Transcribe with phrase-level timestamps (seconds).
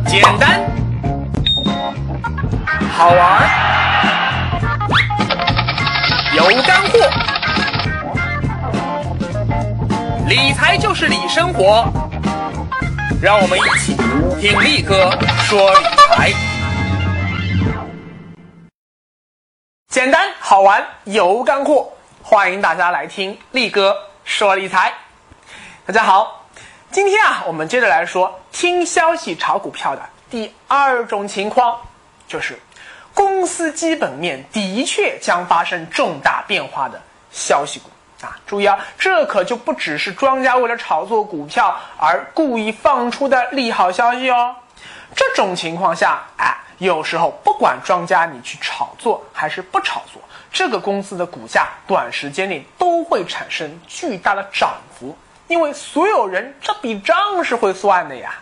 [0.00, 0.60] 简单，
[2.90, 3.42] 好玩，
[6.34, 6.98] 有干货，
[10.28, 11.86] 理财就是理生活。
[13.20, 13.94] 让我们一起
[14.40, 15.10] 听力哥
[15.42, 16.32] 说理财，
[19.88, 24.92] 简单好玩有干货，欢迎大家来听力哥说理财。
[25.84, 26.41] 大家好，
[26.92, 31.80] 今天啊，我们接着来说听消息炒股票的第二种情况，
[32.28, 32.60] 就是
[33.14, 37.00] 公司基本面的确将发生重大变化的
[37.30, 37.88] 消息股。
[38.26, 44.54] 啊，注意啊，这可就不只是庄家为了炒作股票而故意放出的利好消息哦。
[45.16, 50.20] 这种情况下，哎，有时候不管庄家你去炒作还是不炒作，
[50.52, 54.74] 这个公司的股价短时间内都会产生巨大的涨，
[55.52, 58.36] 因为所有人这笔账是会算的呀。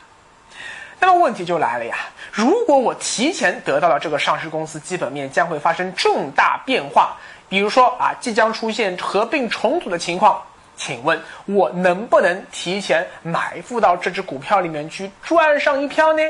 [1.01, 1.97] 那么问题就来了呀，
[2.31, 7.17] 如果我提前得到了这个上市公司基本面将会发生重大变化。
[7.49, 10.41] 比如说啊，即将出现合并重组的情况，
[10.77, 16.23] 请问我能不能提前埋伏到这只股票里面去赚上一票呢？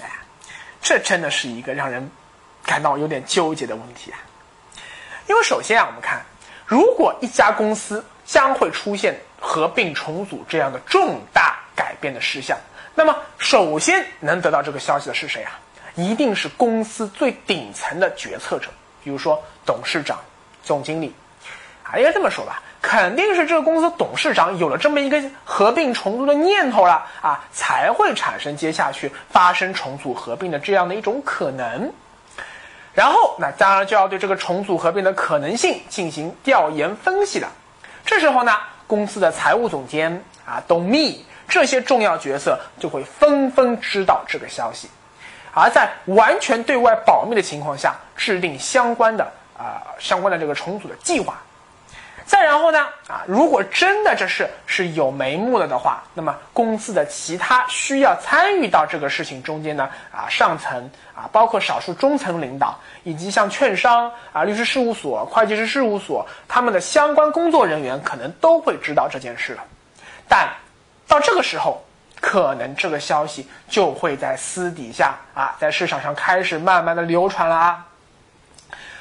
[0.00, 0.08] 哎，
[0.80, 2.08] 这真的是一个让人
[2.64, 4.18] 感到有点纠结的问题啊。
[5.26, 6.22] 因为首先啊，我们看，
[6.66, 12.56] 如果一家公司将会出现合并重组这样的重大改变的事项，
[12.94, 15.58] 那么首先能得到这个消息的是谁啊？
[15.96, 18.68] 一定是公司最顶层的决策者。
[19.02, 20.20] 比如说董事长、
[20.62, 21.12] 总经理，
[21.82, 31.90] 啊，应该这么说吧，肯定是这个公司董事长有了这么一个合并重组的念头了啊，才会产生接下去发生重组合并的这样的一种可能。
[32.92, 37.50] 然后，那当然就要对这个重组合并的可能性进行调研分析了。
[38.04, 38.52] 这时候呢，
[38.90, 44.88] 公司的财务总监啊、董秘这些重要角色就会纷纷知道这个消息。
[45.54, 49.24] 而在完全对外保密的情况下，制定相关的
[49.56, 51.40] 啊相关的这个重组的计划。
[52.30, 69.64] 再然后呢啊，如果真的这事是有眉目了的话，那么公司的其他需要参与到这个事情中间呢啊上层啊，包括少数中层领导，以及像券商啊、律师事务所、会计师事务所他们的相关工作人员，可能都会知道这件事了。
[70.28, 70.48] 但
[71.08, 71.84] 到这个时候。
[72.22, 77.86] 可能这个消息就会在私底下啊，在市场上开始慢慢的流传了啊。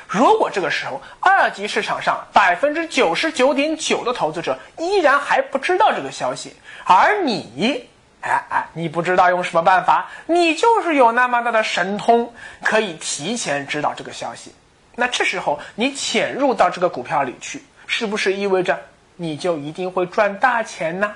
[0.09, 7.87] 如果这个时候二级市场上百分之九十九点九的投资者依然还不知道这个消息，而你，
[8.21, 12.33] 哎哎，你不知道用什么办法，你就是有那么大的神通，
[12.63, 14.51] 可以提前知道这个消息，
[14.95, 18.79] 那这时候你潜入到这个股票里去，是不是意味着
[19.15, 21.13] 你就一定会赚大钱呢？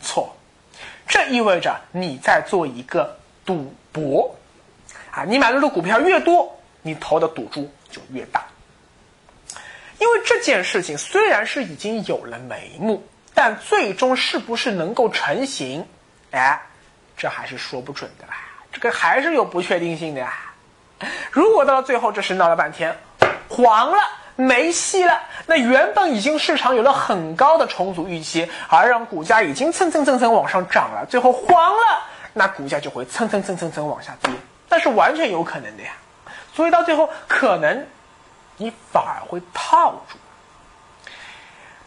[0.00, 0.34] 错，
[1.06, 3.14] 这意味着你在做一个
[3.44, 4.34] 赌博，
[5.10, 8.44] 啊，你买入的股票越多，你投的赌注就越大。
[9.98, 15.86] 因为这件事情虽然是已经有了眉目，但最终是不是能够成型，
[16.30, 16.60] 哎，
[17.16, 18.34] 这还是说不准的啦，
[18.72, 20.34] 这个还是有不确定性的呀。
[21.30, 22.96] 如果到了最后这事闹了半天，
[23.48, 23.98] 黄了。
[24.40, 25.20] 没戏了。
[25.46, 34.32] 那原本已经市场有了很高的重组预期，而让股价已经蹭蹭蹭蹭往上涨了，最后黄了，那股价就会蹭蹭蹭蹭蹭往下跌，
[34.68, 35.90] 那是完全有可能的呀。
[36.58, 37.86] 所以到最后，可能
[38.56, 40.18] 你反而会套住。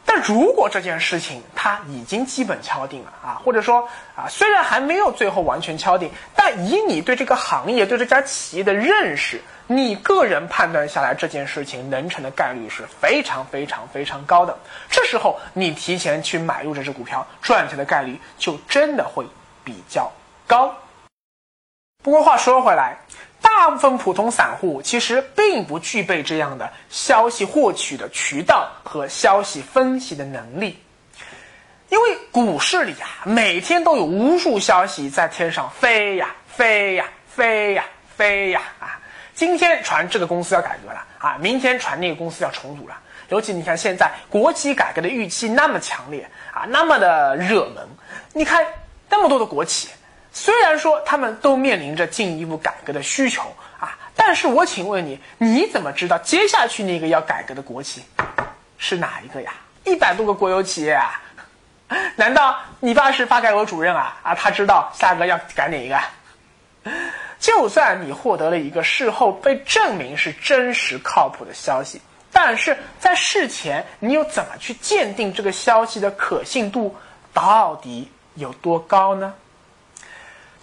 [0.06, 9.42] 但如果这件事情它已经基本敲定了啊，或者说啊，虽然还没有最后完全敲定，但以你对这个行业、对这家企业的认识。
[9.68, 14.58] 你个人判断下来，这件事情能成的概率是非常非常非常高的。
[14.90, 19.26] 这时候你提前去买入这只股票，赚钱的概率就真的会
[19.66, 20.10] 比较
[20.48, 20.74] 高。
[22.04, 22.98] 不过话说回来，
[23.58, 30.82] 大部分普通散户其实并不具备这样的消息获取的渠道和消息分析的能力，
[31.90, 37.86] 因为股市里啊，每天都有无数消息在天上飞呀飞呀飞呀
[38.18, 39.00] 飞呀啊。
[39.36, 42.98] 今天传这个公司要改革了啊，明天传那个公司要重组了。
[43.30, 47.88] 尤其你看现在国企改革的预期那么强烈啊，那么的热门。
[48.34, 48.66] 你看
[49.08, 49.90] 那么多的国企，
[50.34, 53.44] 虽然说他们都面临着进一步改革的需求
[53.80, 58.04] 啊，但是我请问你，你怎么知道接下去那个要改革的国企
[58.78, 59.54] 是哪一个呀？
[59.84, 61.22] 一百多个国有企业啊，
[62.16, 64.18] 难道你爸是发改委主任啊？
[64.24, 66.00] 啊，他知道下个要改哪一个？
[67.40, 72.00] 就算你获得了一个事后被证明是真实靠谱的消息，
[72.32, 76.96] 但是在事前你又怎么去鉴定这个消息的可信度
[77.34, 79.34] 到底有多高呢？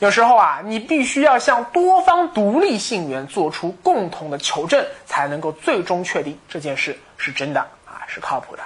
[0.00, 8.62] 有时候啊，你必须要向多方独立信源做出共同的求证，才能够最终确定这件事是真的啊，是靠谱的。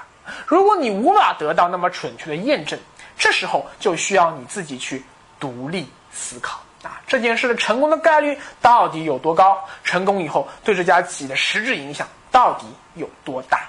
[0.47, 2.79] 如果你无法得到那么准确的验证，
[3.17, 5.03] 这时候就需要你自己去
[5.41, 9.59] 独立思考啊，这件事的成功的概率到底有多高？
[9.83, 13.61] 成功以后对这家企业的实质影响到底有多大？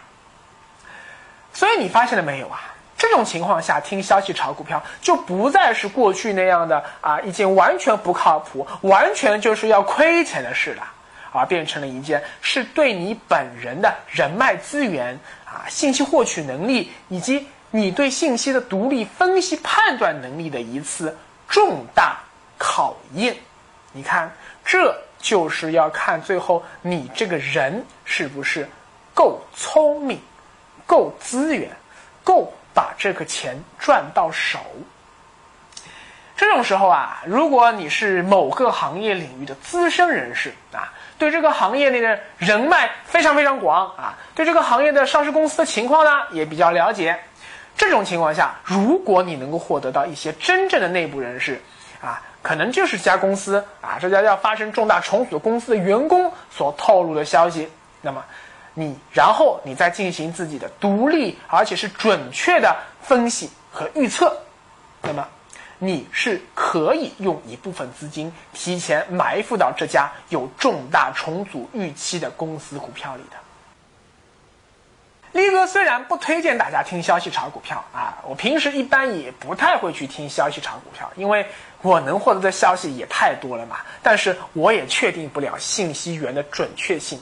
[1.54, 2.73] 所以你发现了没有啊？
[3.04, 10.88] 这种情况下，听消息炒股票就不再是过去那样的啊一件完全不靠谱、完全就是要亏钱的事了，
[11.34, 21.18] 而变成了一件是对你本人的人脉资源啊、信息获取能力以及你对信息的独立分析判断能力的一次
[21.50, 22.18] 重大
[22.58, 23.36] 考验。
[23.92, 24.32] 你看，
[24.64, 28.66] 这就是要看最后你这个人是不是
[29.14, 30.18] 够聪明、
[30.88, 31.70] 够资源、
[32.24, 32.50] 够。
[32.74, 34.60] 把这个钱赚到手。
[36.36, 47.18] 这种时候啊，如果你是某个行业领域的资深人士啊，对这个行业内的人脉非常非常广啊，对这个行业的上市公司的情况呢也比较了解。
[47.78, 51.62] 这种情况下，如果你能够获得到一些真正的内部人士
[52.02, 57.70] 啊，可能就是这家公司啊，这家要发生重大重组的公司的员工所透露的消息，
[58.02, 58.24] 那么。
[58.74, 64.36] 你然后你再进行自己的独立而且是准确的分析和预测，
[65.02, 65.28] 那么
[65.78, 73.38] 你是可以用一部分资金提前埋伏到这家有重大重组预期的公司股票里的。
[75.34, 81.48] 力哥虽然不推荐大家听消息炒股票啊，我平时一般也不太会去听消息炒股票，因为
[81.82, 83.78] 我能获得的消息也太多了嘛。
[84.04, 87.20] 但是我也确定不了信息源的准确性。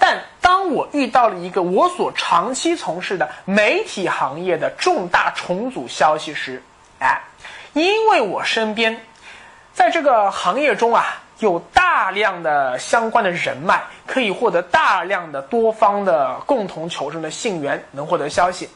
[0.00, 6.62] 但当我遇到了一个我所长期从事的媒体行业的重大重组消息时，
[6.98, 7.20] 哎，
[7.74, 8.98] 因为我身边
[9.74, 18.68] 在这个行业中啊有大量的相关的人脉，可以获得大量的多方的共同求证的信源，能获得消息，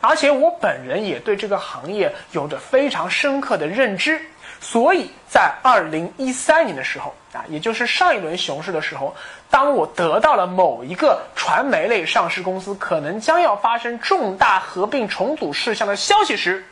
[0.00, 4.20] 而且我本人也对这个行业有着非常深刻的认知。
[4.62, 9.14] 所以在二零一三年的时候啊，也就是上一轮熊市的时候，
[9.50, 16.64] 当我得到了某一个传媒类上市公司可能将要发生重大合并重组事项的消息时，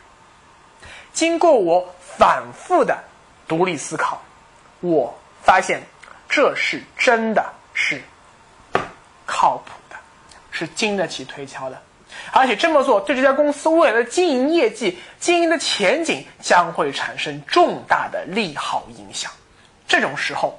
[1.12, 2.96] 经过我反复的
[3.48, 4.22] 独立思考，
[4.78, 5.12] 我
[5.42, 5.82] 发现
[6.28, 7.44] 这是真的
[7.74, 8.00] 是
[9.26, 9.96] 靠谱的，
[10.52, 11.82] 是经得起推敲的。
[12.32, 19.30] 而且这么做对这家公司未来的经营业绩、经营的前景将会产生重大的利好影响。
[19.86, 20.58] 这种时候，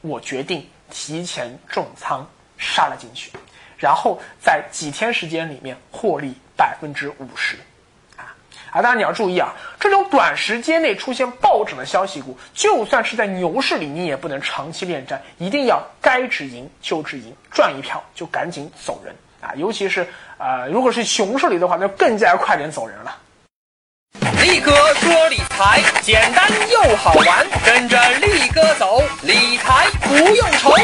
[0.00, 2.26] 我决定提前重仓
[2.56, 3.30] 杀了进去，
[3.76, 7.56] 然后在几天时间里面获利百分之五十。
[8.16, 8.34] 啊
[8.72, 8.80] 啊！
[8.80, 19.14] 当然你要注意啊，这种短时间内出现暴涨的消息股，就算是在牛市里，你也不能长期恋战，一定要该止盈就止盈，赚一票就赶紧走人。
[19.42, 20.06] 啊，尤其是
[20.42, 23.16] 啊，如果是熊市里的话，那更加要快点走人了。
[24.42, 30.74] 力哥说理财简单又好玩，跟着力哥走，理财不用愁。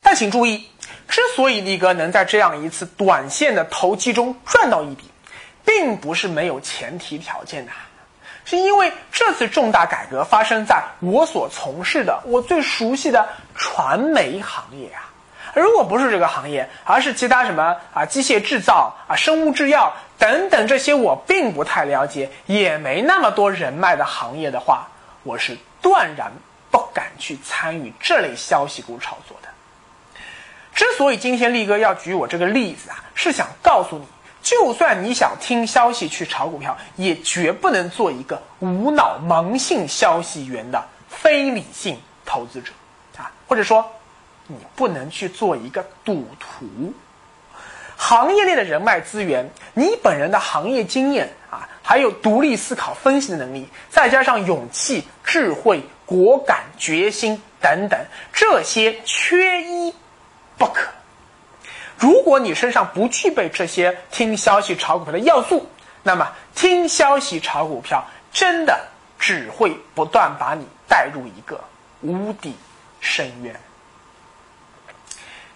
[0.00, 0.68] 但请注意，
[1.06, 5.04] 之所以力哥能在这样一次短线的投机中赚到一笔，
[5.64, 7.70] 并不是没有前提条件的，
[8.44, 15.06] 是因为这次重大改革发生在我所从事的、我最熟悉的传媒行业啊。
[15.54, 24.86] 如果不是这个行业，而是其他什么啊机械制造啊生物制药等等这些我并不太了解，也没那么多人脉的行业的话，
[25.24, 26.30] 我是断然
[26.70, 29.48] 不敢去参与这类消息股炒作的。
[30.72, 34.06] 之所以今天力哥要举我这个例子啊，是想告诉你，
[34.42, 42.72] 就算你想听消息去炒股票，也绝不能做一个无脑盲信消息源的非理性投资者
[43.18, 43.84] 啊，或者说。
[44.50, 46.92] 你不能去做一个赌徒。
[47.96, 58.00] 行业内的人脉资源，你本人的行业经验啊，还有独立思考分析的能力，再加上勇气、智慧、果敢、决心等等，
[58.32, 59.94] 这些缺一
[60.58, 60.90] 不可。
[61.98, 65.68] 如果你身上不具备这些听消息炒股票的要素，
[66.02, 68.02] 那么听消息炒股票
[68.32, 68.80] 真的
[69.18, 71.62] 只会不断把你带入一个
[72.00, 72.54] 无底
[73.00, 73.54] 深渊。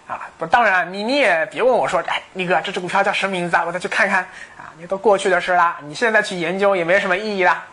[0.07, 3.65] 啊，不，当然，你你也别问我说，哎，力哥，这只股票叫什么名字啊？
[3.67, 4.21] 我再去看看。
[4.57, 7.65] 啊，你都过去的事啦，你现在去研究也没什么意义啦。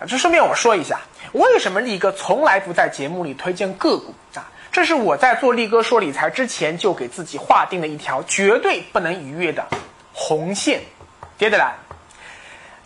[0.00, 0.98] 啊，就顺便我说一下，
[1.32, 4.48] 为什么力哥从来不在节目里推荐个股啊？
[4.70, 9.66] 这是我在做力哥说理财之前就给自己划定的一条绝对不能逾越的
[10.12, 10.80] 红线。
[11.36, 11.74] 接着来，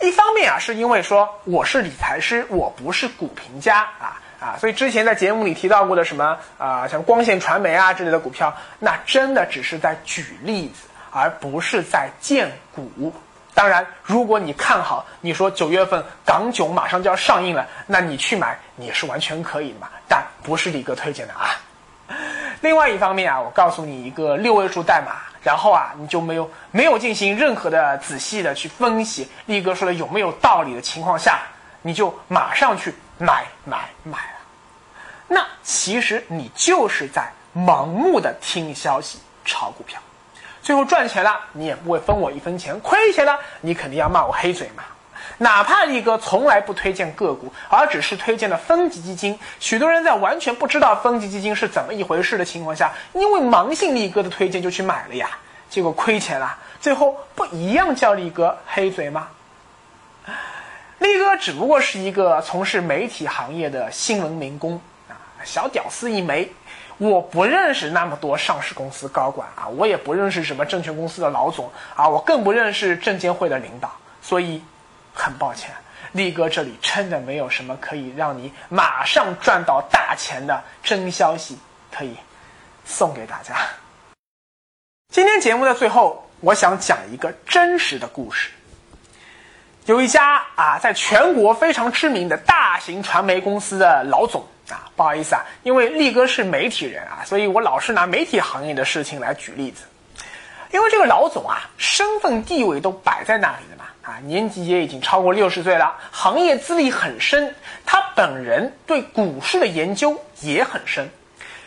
[0.01, 13.13] 一方面啊，是因为说我是理财师，我不是股评家啊啊，所以之前在节目里提到过的什么啊，像光线传媒啊之类的股票，那真的只是在举例子，而不是在荐股。
[13.53, 21.55] 当然，如果你看好，你说九月份港囧马上就要上映了，那你去买你是完全可以的嘛，但不是李哥推荐的啊。
[22.59, 25.13] 另外一方面啊，我告诉你一个六位数代码。
[25.43, 31.37] 然后啊，你就没有没有进行任何的仔细的去分析力哥说的有没有道理的情况下，
[31.81, 34.32] 你就马上去买买买。
[35.27, 39.99] 那其实你就是在盲目的听消息炒股票，
[40.61, 44.83] 最后赚钱了你也不会分我一分钱，亏钱了你肯定要骂我黑嘴嘛。
[45.37, 55.29] 哪怕力哥从来不推荐个股，而只是推荐了分级基金，许多人在完全不知道分级基金是怎么一回事的情况下，因为盲信力哥的推荐就去买了呀，
[55.69, 59.27] 结果亏钱了，最后不一样叫力哥黑嘴吗？
[60.99, 64.79] 力哥只不过是一个从事媒体行业的新闻民工，
[65.43, 66.51] 小屌丝一枚，
[66.97, 74.61] 我不认识那么多上市公司高管啊，我也不认识什么证券公司的老总啊，我更不认识证监会的领导，所以。
[75.15, 75.69] 很抱歉，
[76.13, 81.55] 力哥这里真的没有什么可以让你马上赚到大钱的真消息
[81.91, 82.17] 可以
[82.83, 83.53] 送给大家。
[85.13, 88.49] 今天节目的最后，我想讲一个真实的故事。
[89.85, 99.83] 有一家啊，在全国非常知名的大型传媒公司的老总啊，不好意思啊，因为力哥是媒体人啊，所以我老是拿媒体行业的事情来举例子。
[100.71, 103.85] 因为这个老总啊，身份地位都摆在那里的嘛。
[104.01, 111.09] 啊，年纪也已经超过六十岁了，行业资历很深，他本人对股市的研究也很深，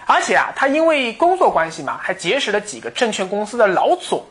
[0.04, 4.22] 而且啊，他因为工作关系嘛，还结识了几个证券公司的老总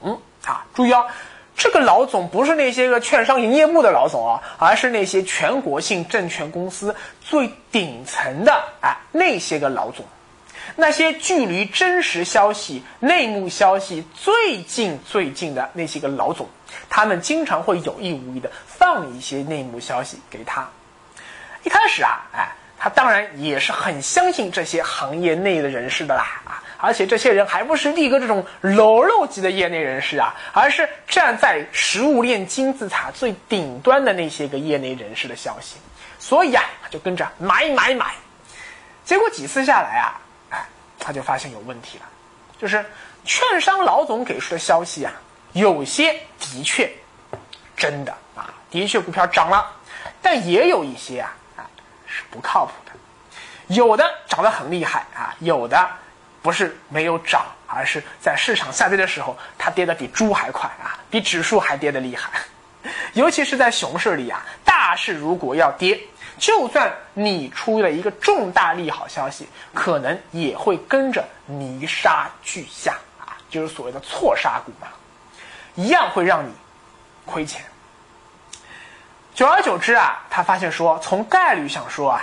[0.45, 0.63] 啊。
[0.75, 1.07] 注意哦，
[1.55, 10.05] 这个老总不是那些个券商营业部的老总啊，而是那些全国性证券公司最顶层的啊那些个老总。
[10.77, 16.49] 那些距离真实消息、内幕消息最近、最近的那些个老总，
[16.89, 20.67] 他们经常会有意无意的放一些内幕消息给他。
[21.63, 35.77] 一开始啊，哎，他当然也是很相信这些行业内的人士的啦啊，而且这些人还不是力哥这种喽喽级的业内人士啊，而是站在食物链金字塔最顶端的那些个业内人士的消息，
[36.19, 38.13] 所以啊，就跟着买买买。
[39.03, 40.21] 结果几次下来啊。
[40.97, 42.05] 他就发现有问题了，
[42.59, 42.83] 就是
[43.25, 45.13] 券商老总给出的消息啊，
[45.53, 46.91] 有些的确
[47.77, 49.71] 真的啊，的确股票涨了，
[50.19, 51.69] 但也有一些啊啊
[52.07, 55.87] 是不靠谱的，有的涨得很厉害啊，有的
[56.45, 62.29] 不是没有涨，而是在市场下跌的时候，它跌得比猪还快啊，比指数还跌得厉害，
[63.13, 65.99] 尤其是在熊市里啊，大势如果要跌。
[66.37, 74.87] 就算你出了一个重大利好消息，可能也会跟着泥沙俱下啊，就是所谓的错杀股嘛，
[75.73, 76.53] 一样会让你
[77.25, 77.65] 亏钱。
[79.33, 82.21] 久而久之啊，他发现说，从概率上说啊，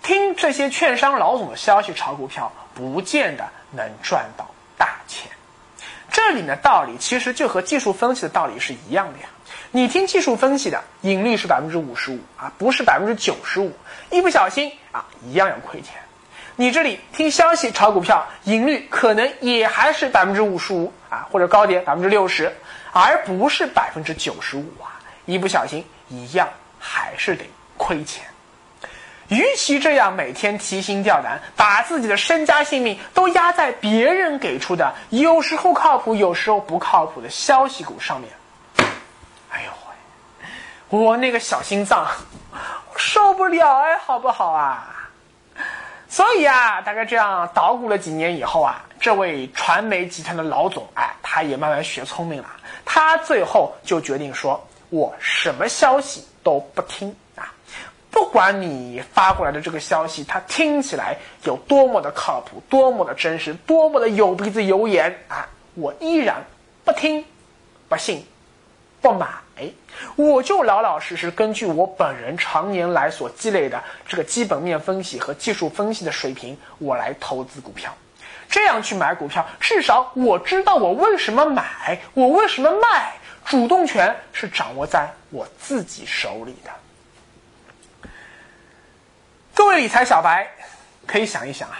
[0.00, 3.44] 听这些券商老总的消息炒股票，不见得
[3.76, 5.30] 能赚到大钱。
[6.10, 9.26] 这里的道理其实就和技术分析的道理是一样的呀。
[9.72, 13.72] 你听技术分析的盈利是百分之五十五啊，不是百分之九十五，
[14.10, 15.94] 一不小心啊，一样要亏钱。
[16.56, 22.56] 你这里听消息炒股票，盈率可能也还是百分之五十五啊，或者高点百分之六十，
[22.92, 27.44] 而不是百分之九十五啊，一不小心一样还是得
[27.76, 28.24] 亏钱。
[29.28, 38.30] 与其这样每天提心吊胆，把自己的身家性命都压在别人给出的有时候靠谱、有时候不靠谱的消息股上面。
[39.50, 39.70] 哎呦
[40.90, 42.06] 喂，我那个小心脏
[42.96, 44.90] 受不了哎，好不好啊？
[46.08, 52.48] 所以啊，大概这样捣鼓了几年以后啊，这位传媒集团的老总哎，他也慢慢学聪明了。
[52.84, 57.50] 他最后就决定说：“我什么消息都不听啊，
[58.34, 66.42] 管你发过来的这个消息，它听起来有多么的靠谱、多么的真实、多么的有鼻子有眼啊，我依然
[66.84, 67.24] 不听、
[67.88, 68.26] 不信、
[69.00, 69.28] 不买。”，
[70.16, 77.94] 我就老老实实根据我本人常年来所积累的这个基本面分析和技术分析的水平，我来投资股票，
[78.48, 83.14] 这样去买股票，至少我知道我为什么买，我为什么卖，
[83.44, 86.70] 主动权是掌握在我自己手里的。
[89.74, 90.46] 位理财小白，
[91.04, 91.76] 可以想一想啊，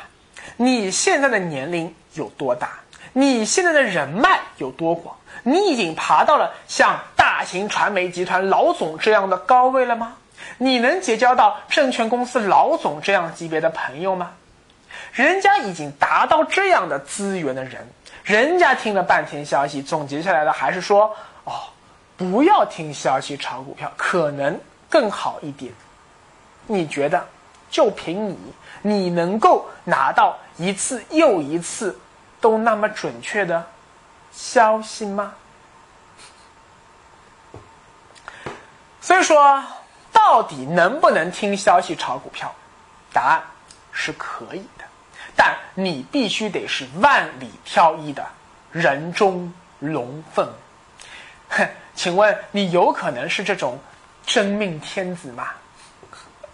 [0.57, 2.81] 你现在的年龄有多大？
[3.13, 5.17] 你现在的人脉有多广？
[5.45, 10.17] 你已经爬到了像大型传媒集团老总这样的高位了吗？
[10.59, 14.33] 你能结交到证券公司老总这样级别的朋友吗？
[15.13, 17.87] 人家已经达到这样的资源的人，
[18.25, 21.53] 人家听了半天消息，总结下来的还是说：哦，
[22.17, 24.59] 不要听消息炒股票，可能
[24.91, 25.73] 更好一点。
[26.67, 27.25] 你觉得，
[27.75, 28.39] 就凭你，
[28.83, 31.99] 你能够拿到一次又一次
[32.41, 33.67] 都那么准确的
[34.31, 35.35] 消息吗？
[39.01, 39.61] 所以说，
[40.13, 42.55] 到底能不能听消息炒股票？
[43.13, 43.43] 答案
[43.91, 44.85] 是可以的，
[45.35, 48.25] 但你必须得是万里挑一的
[48.71, 50.49] 人中龙凤。
[51.49, 53.81] 哼， 请问你有可能是这种
[54.25, 55.49] 真命天子吗？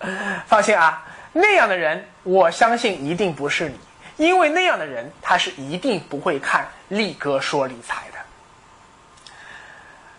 [0.49, 3.79] 放心啊，那样的人，我相信一定不是你，
[4.17, 8.19] 因为那样的人他是一定不会看力哥说理财的。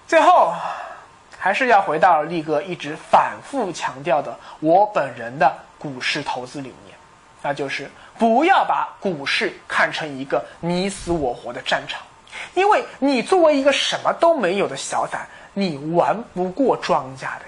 [0.07, 0.53] 最后，
[1.37, 6.95] 还是要回到力哥一直反复强调的我本人的股市投资理念，
[7.41, 12.01] 那就是不要把股市看成一个你死我活的战场，
[12.53, 17.45] 因为你作为一个什么都没有的小散，你玩不过庄家的。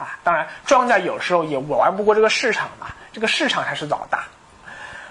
[0.00, 4.24] 啊，当然，庄家有时候也玩不过这个市场嘛，这个市场还是老大。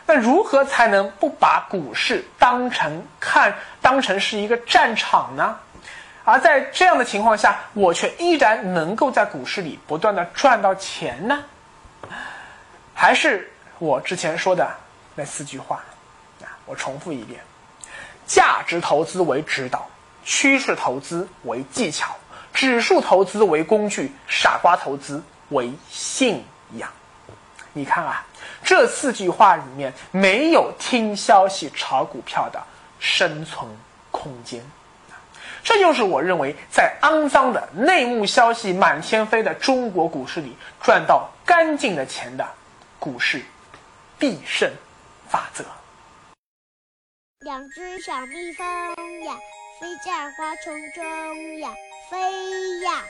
[0.08, 3.54] 那如何才能不把股市当成看
[3.84, 5.60] 当成是一个战场呢？
[6.26, 11.44] 而在这样的情况下，我却依然能够在股市里不断的赚到钱呢？
[12.96, 14.72] 还是我之前说的
[15.14, 15.84] 那四句话
[16.42, 17.40] 啊，我重复一遍：
[18.26, 19.88] 价值投资为指导，
[20.26, 22.16] 趋势投资为技巧。
[22.60, 26.92] 指数投资为工具，傻瓜投资为信仰。
[27.72, 28.28] 你看啊，
[28.62, 32.62] 这四句话里面没有听消息炒股票的
[33.00, 33.66] 生存
[34.12, 34.62] 空间。
[35.64, 42.46] 这就是我认为在肮脏的内幕消息满天飞的中国股市里赚到干净的钱的
[43.00, 43.42] 股市
[44.18, 44.70] 必胜
[45.30, 45.64] 法则。
[47.40, 48.68] 两只小蜜蜂
[49.24, 49.34] 呀，
[49.80, 51.70] 飞在花丛中呀。
[52.10, 52.18] 飞
[52.80, 53.06] 呀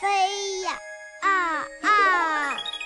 [0.00, 0.80] 飞呀
[1.20, 2.79] 啊啊。